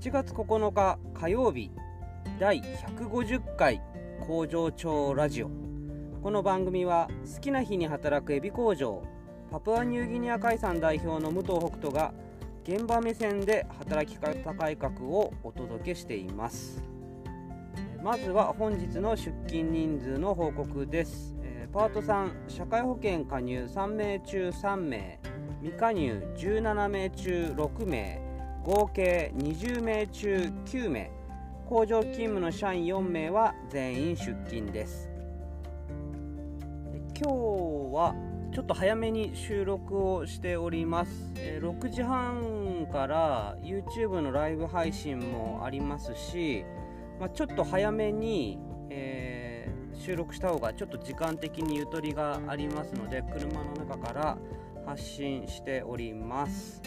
[0.00, 1.72] 8月9日火曜日
[2.38, 3.82] 第150回
[4.24, 5.50] 工場長ラジオ。
[6.22, 9.02] この番組は好きな日に働くエビ工場
[9.50, 12.14] パプアニューギニア海産代表の武藤北斗が
[12.62, 16.80] 現場目線で働き方改革をお届けしています。
[18.00, 21.34] まずは本日の出勤人数の報告です。
[21.72, 25.18] パート3社会保険加入3名中3名
[25.60, 28.27] 未加入17名中6名。
[28.68, 31.10] 合計20名中9名。
[31.66, 35.08] 工場勤務の社員4名は全員出勤です。
[37.18, 37.32] 今日
[37.94, 38.14] は
[38.52, 41.32] ちょっと早めに収録をしております。
[41.34, 46.66] 6時半から YouTube のライブ配信もありますし、
[47.18, 48.58] まあ、ちょっと早めに、
[48.90, 54.36] えー、収録した方がちょっと時間的にゆとりがありますので車の中から
[54.88, 56.80] 発信しております。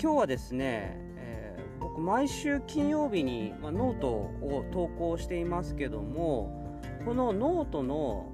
[0.00, 8.30] 今日はですね、えー、僕毎週金曜日に、ま、ノートを投稿していますけどもこのノートの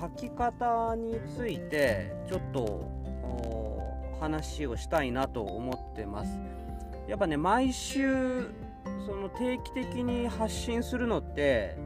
[0.00, 2.90] 書き方についてちょっと
[4.18, 6.40] 話をしたいなと思ってます。
[7.06, 8.48] やっぱね毎週
[9.06, 11.76] その定期的に発信するのって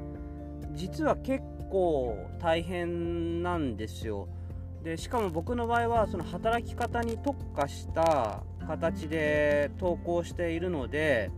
[0.72, 4.28] 実は結構大変なんですよ。
[4.82, 11.30] でしかも僕の場合はその働き方に特化した形で投稿しているので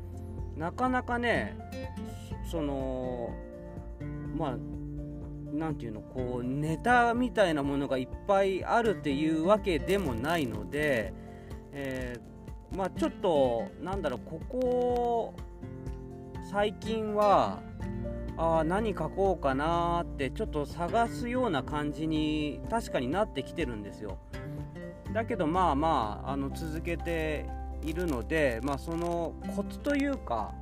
[0.57, 1.57] なかなかね
[2.51, 3.31] その
[4.37, 4.57] まあ
[5.53, 11.13] 何て言うのこうネタみたいなものがいっぱいあるっていうわけでもないので、
[11.73, 15.35] えー、まあちょっとなんだろうここ
[16.51, 17.63] 最近は
[18.37, 24.19] あ何書こうかなってちょっと探すような感じに確かになってきてるんですよ。
[25.13, 27.47] だけどまあまああの続けて
[27.85, 30.53] いるので、まあ、そのコツというか、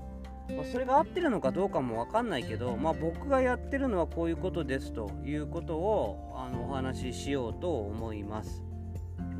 [0.54, 8.62] ま、それが合ってるのかどうかも分かんないけど、まあ、僕がやってるのはこういうことですということをあのお話ししようと思います。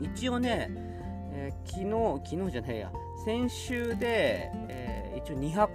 [0.00, 0.68] 一応ね、
[1.32, 1.80] えー、昨
[2.24, 2.92] 日昨日じゃないや
[3.24, 5.68] 先週で、えー、一応200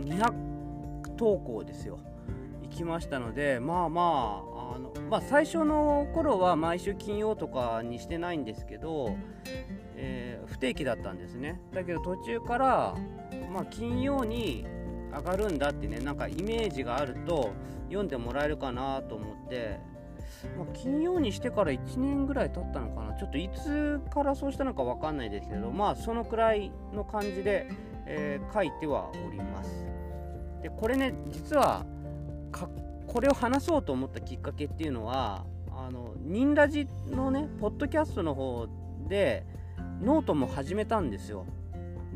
[0.00, 0.55] 200
[1.16, 1.98] 投稿ですよ。
[2.62, 9.16] 行きましたのでまあまああの、まあ、最初の頃は毎週金曜とかにしてないんですけど、
[9.94, 11.60] えー、不定期だったんですね。
[11.72, 12.94] だけど途中から、
[13.52, 14.66] まあ、金曜に
[15.14, 17.52] 上がるんだってねなんかイメージがあると
[17.86, 19.78] 読んでもらえるかなと思って
[20.56, 23.14] まあ、金曜にしてから1年ぐらい経ったのかな。
[23.14, 27.68] ちょっといつからそうしたのか分かんないですけどまあそのくらいの感じで、
[28.06, 29.86] えー、書いてはおります。
[30.66, 31.86] でこれね実は
[33.06, 38.66] これを話そうと思ったきっかけっていうのはあのニンラジのねポッドキャストの方
[39.08, 39.46] で
[40.02, 41.46] ノートも始めたんですよ。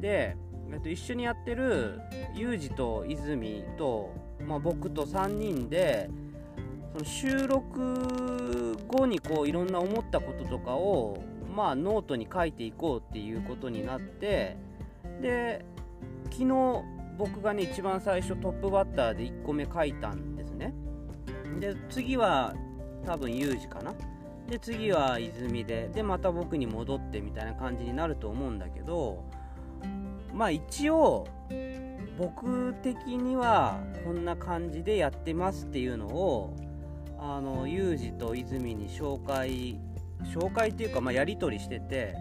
[0.00, 0.36] で、
[0.72, 2.00] えっと、一緒にやってる
[2.34, 4.12] ユージと泉と、
[4.44, 6.10] まあ、僕と3人で
[6.92, 11.22] その収録後にこういろんな思ったこととかを
[11.54, 14.56] まあノートに書いていこうっていうことになって
[15.22, 15.64] で
[16.30, 20.72] 昨日僕がね一番最初トップバッターで1個目書いたんですね。
[21.60, 22.54] で次は
[23.04, 23.92] 多分ユージかな。
[24.48, 25.90] で次は泉で。
[25.92, 29.22] でまた僕に戻ってみたいな感じになると思うんだけど
[30.32, 31.28] まあ一応
[32.16, 36.56] 僕的にはこんな感じでやってますっていうのを
[37.18, 39.78] あのユージと泉に紹介
[40.34, 42.14] 紹介っていうか、まあ、やり取りしてて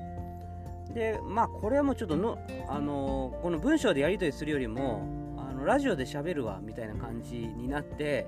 [0.93, 5.07] でまあこれはもうちょっとの、あのこの文章でやり取りするよりも
[5.37, 8.27] あのラジオで喋るわみたいな感じになって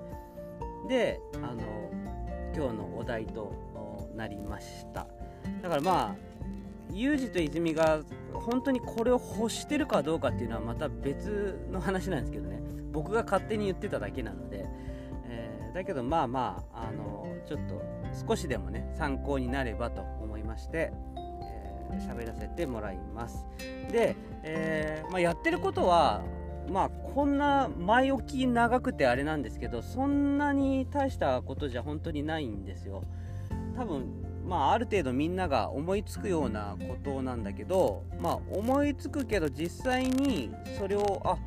[0.87, 1.61] であの
[2.55, 5.07] 今日のお題となりました。
[5.61, 6.15] だからまあ
[6.93, 8.01] ユージと泉が
[8.33, 12.61] 本当にこれを欲してるかどうかっていうのはまた別の話なんですけどね。
[12.91, 14.65] 僕が勝手に言ってただけなので、
[15.25, 17.81] えー、だけどまあまああのちょっと
[18.27, 20.91] 少しでもね参考になればと思いまして。
[21.97, 23.45] 喋らせてもらいます。
[23.91, 26.23] で、えー、まあ、やってることは
[26.69, 33.03] まあこんな前置き長くてあれなんですけどそんなに大したことじゃ本当にないんですよ。
[33.75, 34.05] 多分
[34.45, 41.37] まあある程度みんなが思いつくようなことなんだけどまあ思いつくけど実際にそれをあ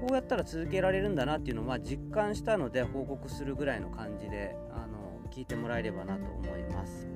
[0.00, 7.06] こうやったら続けられるんだなっていうのをまあ実感したので報告するぐらいの感じであの聞いてもらえればなと思います。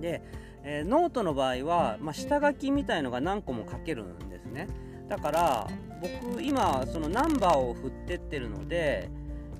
[0.00, 0.22] で
[0.62, 4.68] えー、ノートの場合は、まあ、下書きみたいのが何個も書けるんですね。
[5.08, 5.68] だから
[6.00, 9.10] 僕今そのナンバーを振ってってるので、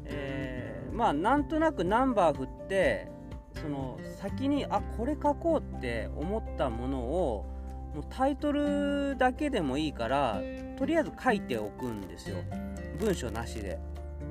[0.05, 3.09] えー、まあなんとなくナンバー振って
[3.61, 7.47] その先にあこれ書こうって思ったものを
[7.95, 10.41] もうタイトルだけでもいいから
[10.79, 12.37] とりあえず書いておくんですよ。
[12.99, 13.79] 文章なしで。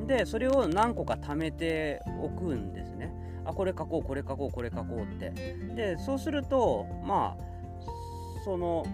[0.07, 3.13] でそれを何個か貯めておくんですね。
[3.50, 5.31] あこれ書こうこれ書こうこれ書こうって。
[5.75, 8.86] でそうするとまあその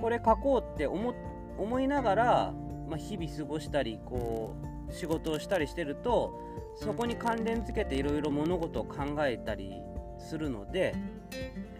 [0.00, 2.54] これ書こうって思いながら、
[2.88, 4.54] まあ、日々過ごしたりこ
[4.88, 6.38] う仕事をしたりしてると
[6.76, 9.72] そこに関連付けていろいろ物事を考えたり
[10.18, 10.94] するので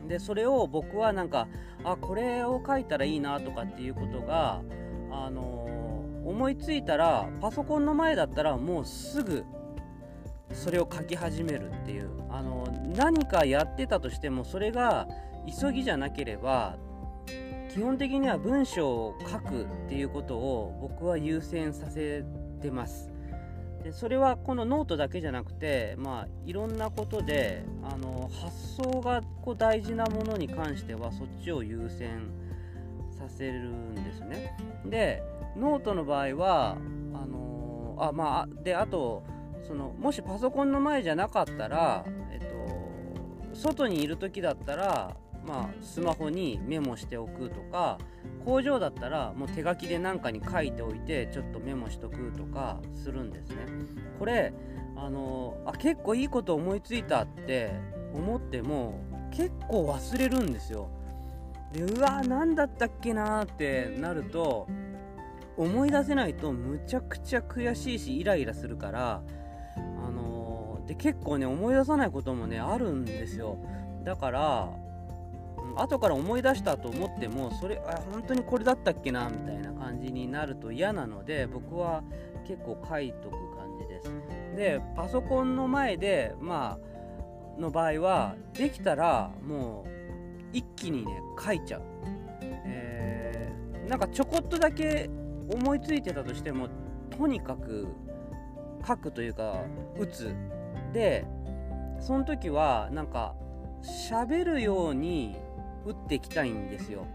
[0.09, 1.49] でそれを僕はなんか
[1.85, 4.63] あこれを書いたらいいなとかっていうことが、
[5.13, 9.45] あのー、思いついたらパソコンの前だったらもうすぐ
[10.53, 12.67] それを書き始めるっていう、あの、
[12.97, 15.07] 何かやってたとしてもそれが
[15.61, 16.77] 急ぎじゃなければ
[17.73, 22.25] 基本的には文章を書くっていうことを僕は優先させ
[22.63, 23.11] てます。
[23.85, 32.31] でそれはこのノートだけじゃなくて、まあ、いろんなことであの発想がこう大事なものに関してはそっちを優先
[33.17, 34.57] させるんですね。
[34.87, 35.23] で
[35.55, 36.79] ノートの場合は
[37.15, 39.23] あのあまあであと
[39.67, 45.17] そのもしパソコンの前じゃなかったら、えっと、外にいる時だったら
[45.47, 47.99] まあ、スマホにメモしておくとか
[48.45, 53.67] 工場だったらもう手書きで何かに書いておいてちょっとメモしとくとかするんですね。
[54.19, 54.53] これ
[54.97, 57.71] あのあ結構いいこと思いついたって
[58.13, 60.89] 思っても結構忘れるんですよ。
[61.73, 64.67] でうわ何だったっけなってなると
[65.57, 69.23] 思い出せないとむちゃくちゃ悔しいしイライラするから
[70.87, 73.59] ので結構ね思い出さないこともねあるんですよ。
[74.05, 74.71] だから
[75.75, 82.03] 後から思い出したと思ってもそれあ本当にこれだったっけなみたいな感じになると嫌なので僕は
[82.47, 84.11] 結構書いとく感じです。
[84.57, 86.79] でパソコンの前でま
[87.59, 89.89] あの場合はできたらもう
[90.53, 91.13] 一気にね
[91.45, 91.83] 書いちゃう、
[92.43, 95.11] えー、なんかちょこっとだけ
[95.51, 96.69] 思いついてたとしても
[97.11, 97.89] とにかく
[98.87, 99.63] 書くというか
[99.99, 100.35] 打つ。
[100.97, 101.27] で
[102.01, 103.35] その時はなんか
[103.83, 105.37] 喋るように
[105.85, 107.07] 打っていきたいんですよ。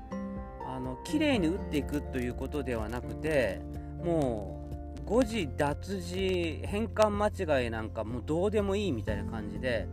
[0.67, 3.59] あの綺麗に打っていくということではなくて
[4.05, 4.69] も
[5.03, 9.89] う誤字脱字変換間違いなんかもうどうでもいいみたいな感じで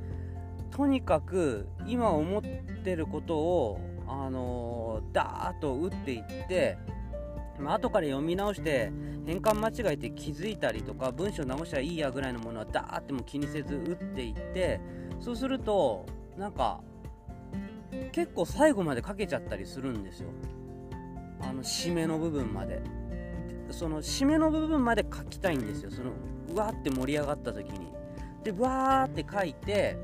[0.71, 2.43] とにかく今思っ
[2.85, 6.79] てることをあのー、ダーッと打っていって
[7.61, 8.93] まあ、後から読み直して
[9.27, 14.81] 変換間違えて気づいたりとか文章直したらいいやぐらいのものはダーっても気にせず打っていって
[15.21, 16.07] そうすると
[16.37, 16.81] なんか
[18.13, 20.29] 結構最後までかけちゃったりするんですよ。
[21.41, 22.83] あの締めの部分まで。
[23.71, 25.91] その締めの部分まで書きたいんですよ。
[25.91, 26.13] その
[26.55, 27.93] うわーって盛り上がった時に。
[28.45, 29.99] でわーって書いて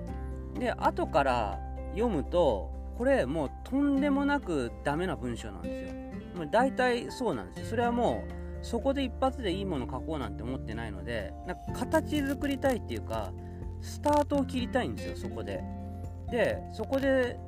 [0.58, 1.60] で後から
[1.94, 6.03] 読むとこれもうとんでもなくダメな文章なんですよ。
[6.34, 13.32] もう大体そうなんですよそれはもうそこで一発でいいもの書こうなんて思ってないのでなんか形作りたいっていうか
[13.82, 15.62] スタートを切りたいんですよそこで
[16.30, 17.38] でそこで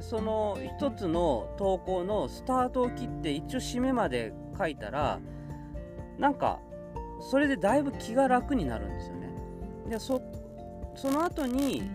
[0.00, 5.18] その一つの投稿のスタートを切って一応締めまで書いたら
[6.18, 6.60] なんか
[7.30, 9.30] それでだいぶ気が楽になるんですよね。
[9.88, 10.20] でそ
[10.94, 11.90] その後に、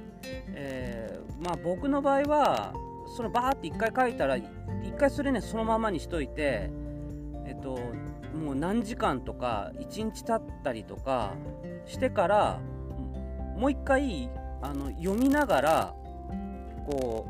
[0.54, 2.74] えー、まあ僕の場合は
[3.16, 4.38] そのバーって一回書いたら
[4.84, 6.70] 一回それねそのままにしといて
[7.46, 7.80] えっと
[8.36, 11.34] もう何時間とか1日経ったりとか
[11.86, 12.60] してから
[13.58, 14.30] もう一回
[14.62, 15.96] あの読みながら
[16.90, 17.28] こ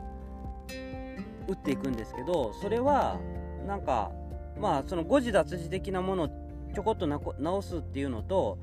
[1.48, 3.20] う打っていくんですけどそれは
[3.68, 4.12] なんか
[4.60, 6.28] まあその誤字脱字的なものを
[6.74, 8.58] ちょこっと直すっていうのと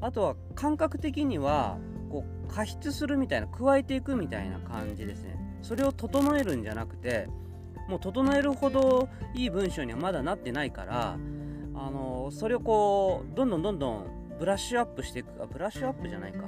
[0.00, 1.78] あとは感覚的には
[2.10, 5.36] こう加筆するみたいな加えていくみたいな感じですね。
[5.62, 7.28] それを整えるんじゃなくて
[7.88, 11.18] もう整えるほどいい文章にはまだなってないから
[11.74, 14.06] あのそれをこうどんどんどんどん
[14.38, 16.38] ブラッシュアップしていくあブラッシュアップじゃないか、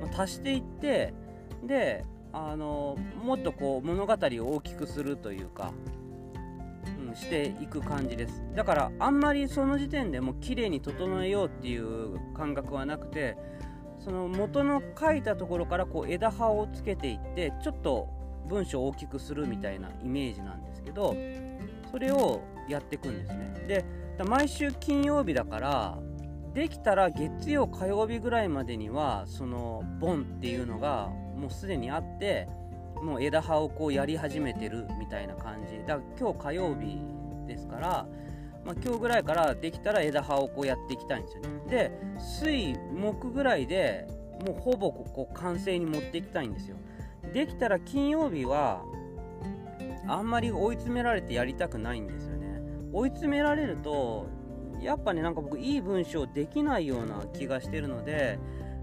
[0.00, 1.14] まあ、足していって
[1.62, 4.16] であのもっとこう物語を
[4.56, 5.72] 大きくするというか、
[7.08, 8.44] うん、していく感じです。
[8.54, 13.38] だからあんまりその時点でもう綺麗に整えようっていう感覚はなくて
[13.98, 18.08] その元の書いたところからこう枝葉をつけていってちょっと
[18.48, 21.14] 文章を大きくするみたいなイメージなんですけど
[21.90, 23.84] それをやっていくんですね。
[24.16, 25.98] で毎週金曜日だから
[26.52, 32.48] できたら月曜火曜日ぐらいまでにはそのボンっていうのがもうすでにあって
[33.02, 35.78] もう枝葉をこうやり始めてるみたいな感じ。
[35.86, 36.98] だから今日火曜日
[37.46, 38.06] ですから、
[38.64, 41.48] まあ、今日ぐらいからできたら枝葉をこうやっていきたいんですよね。
[41.70, 44.08] で水木ぐらいで
[44.44, 46.76] もうほぼここ完成に持っていきたいんですよ。
[47.32, 48.82] できたら金曜日は
[50.08, 52.60] あんまり追い詰められてやりたくないんですよね。
[52.92, 54.26] 追い詰められると
[54.80, 58.38] やっぱねなんか僕いい文章できないような気がしてるので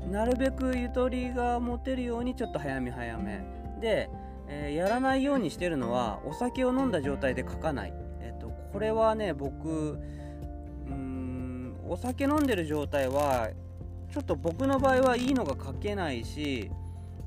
[0.09, 3.43] なるべくゆとりが持てるようにちょっと早め早め。
[3.81, 4.09] で、
[4.47, 9.97] えー、やらないようにしてるのはお酒を飲んだ状態で書かない、えっと、これはね僕
[10.87, 13.49] うんお酒飲んでる状態は
[14.11, 16.71] ちょっと僕の場合はいいのが書けないし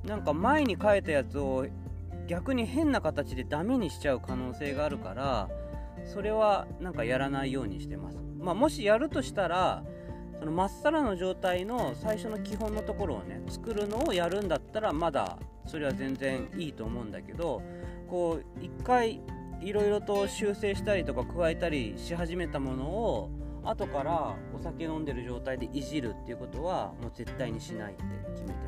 [0.05, 1.67] なんか前に書いたやつを
[2.29, 5.49] 逆に変な形でダメにしちゃう可能性があるから
[6.05, 9.83] それはなんかやらないようにしてます、まあ、もしやるとしたら
[10.39, 17.63] そのまっさらの状態の最初の基本のところをね作るのをやるんだったらまだそれは全然いいと思うんだけど
[18.09, 19.21] こう一回
[19.61, 23.31] いろいろと修正したりとか加えたりし始めたものを
[23.65, 28.68] 後からお酒飲んでる状態でいじるっていうことはもう絶対にしないって決めてます。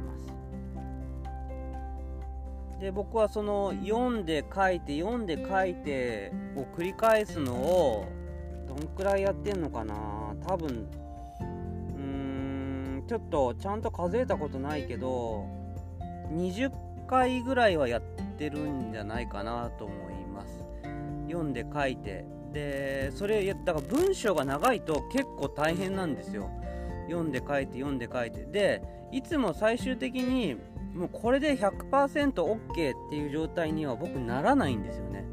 [2.80, 8.06] で僕はその読んで書いて読んで書いてを繰り返すのを
[8.66, 9.94] どんくらいやってんのかな。
[10.46, 10.88] 多分
[11.40, 15.46] うーんちょっとちゃんと数えたことないけど
[16.32, 16.70] 20
[17.06, 18.02] 回ぐらいはやっ
[18.38, 20.64] てるんじゃないかなと思います。
[21.28, 22.24] 読んで書いて。
[22.52, 26.50] でそれだから文章が長いと結構大変なんですよ。
[27.08, 28.44] 読んで書いて読んで書いて。
[28.44, 28.82] で
[29.12, 30.56] いつも最終的に
[30.94, 35.24] もうこれで 100%OK、っていう状態には僕ならないんですよね。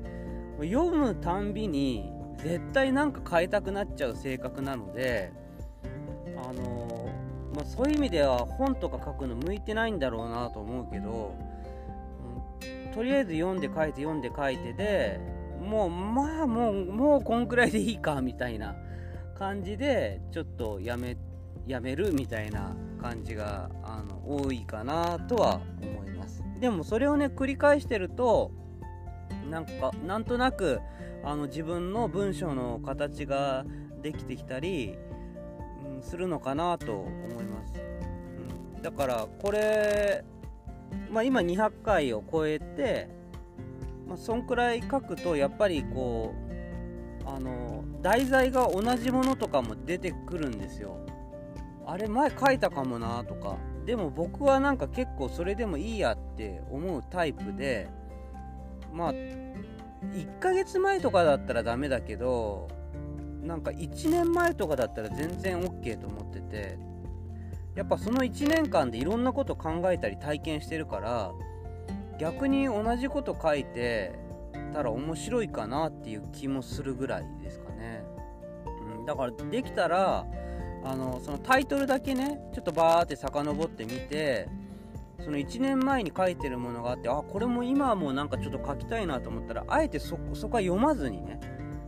[0.61, 5.31] 読むたんびに絶対なんか変えたくなっちゃう性格なので
[6.37, 7.09] あの
[7.55, 11.33] まあ、そういう意味では本とか書くの向いてないんだろうなと思うけど、
[12.93, 15.19] とりあえず読んで書いて読んで書いてで
[15.59, 18.75] もうまあもうもうこんくらいでいいかみたいな
[19.37, 21.17] 感じでちょっとやめ
[21.65, 26.43] やめるみたいな感じがあの多いかなとは思います。
[26.59, 28.51] でもそれをね繰り返してると
[29.49, 30.79] なんかなんとなく
[31.23, 33.65] あの自分の文章の形が
[34.01, 34.97] できてきたり
[35.85, 37.73] うんするのかなと思います、
[38.75, 40.23] うん、だからこれ、
[41.11, 43.09] まあ、今200回を超えて、
[44.07, 46.33] まあ、そんくらい書くとやっぱりこ
[47.25, 50.97] うあの題材が同じものとかも出てくるんですよ。
[51.87, 53.57] あれ前書いたかもなとか。
[53.85, 57.89] でも僕はなんか結構それでもいいやって思うタイプで。
[58.93, 62.67] まあ1ヶ月前とかだったらダメだけど
[63.41, 66.77] なんか1年前とかだったら全然 OK と思ってて。
[67.77, 71.31] やっぱその1年間でいろんなこと考えたり体験してるから
[72.19, 74.17] 逆に同じこと書いて
[74.73, 78.03] たら面白いかなっていう気もするぐらいですかね、
[78.97, 80.25] うん、だからできたら
[80.87, 84.47] あのそのタイトルだけねちょっとバーって遡ってみて
[85.19, 91.39] その1年前に書いてるものがあってあこれも今はもうなんかちょっと書きたいなと思ったらあえてそそこは読まずにね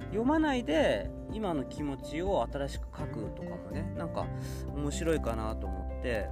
[0.10, 4.26] 読まないで今の気持ちを新しく書くとかもねなんか
[4.76, 6.28] 面白いかなと思って、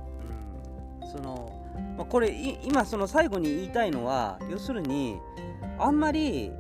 [1.01, 1.65] うん、その、
[1.97, 2.31] まあ、これ
[2.63, 5.17] 今その最後に言いたいのは要するに
[5.79, 6.51] あんまり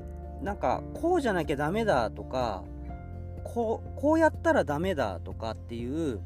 [0.41, 2.63] なんかこうじゃなきゃダメだとか
[3.53, 6.19] こうこうやったらダメだとかっていう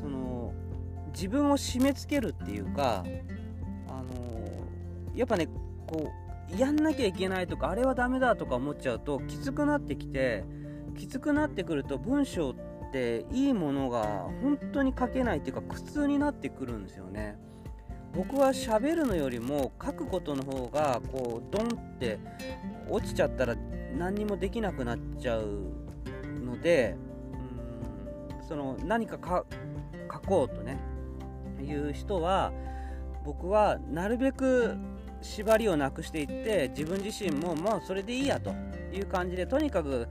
[0.00, 0.52] その
[1.12, 3.04] 自分を締め付けるっていうか
[3.88, 4.04] あの
[5.14, 5.48] やっぱね
[5.86, 6.12] こ
[6.54, 10.44] うやんなきゃいけないとかあれはダメだとか思っちゃうときつくなってきて
[10.96, 12.54] きつくなってくると文章っ
[12.92, 17.36] ていいものが本当に書けないっていうか苦痛になってくるんですよね。
[18.14, 22.18] 僕は喋るのよりも書くことの方がこうドンって
[22.88, 23.56] 落ちちゃったら
[23.98, 25.85] 何にもできなくなっちゃう
[26.46, 26.96] ので
[28.38, 30.78] うんその何か書こうとね
[31.60, 32.52] いう人は
[33.24, 34.76] 僕はなるべく
[35.20, 38.54] 縛りをなくしていって自分自身ももうそれでいいやと
[38.92, 40.08] いう感じでとにかく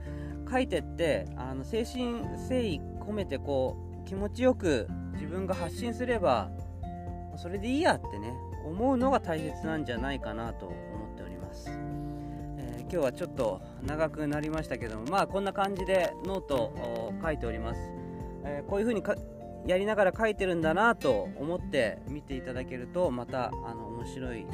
[0.50, 6.50] 書いてってあの精神誠意込めてこう気持ちよく自分が発信すれば
[7.36, 8.32] それでいいやってね
[8.64, 10.74] 思うのが大切なんじゃないかなと思
[11.14, 11.70] っております、
[12.90, 17.80] 今日はちょっと長くなりましたけどもまあこんな感じでノートを書いております、
[18.44, 19.02] えー、こういう風に
[19.66, 24.46] やりながら書いてるんだなと思って見ていただけるとまたあの面白い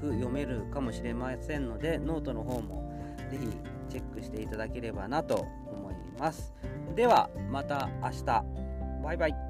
[0.00, 2.92] く読めるかもしれませんのでノートの方も
[3.30, 3.48] ぜひ
[3.88, 5.46] チェックしていただければなと。
[5.70, 6.52] 思います
[6.94, 8.44] ではまた明日。
[9.02, 9.49] バイバイ。